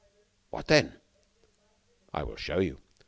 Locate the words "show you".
2.35-2.79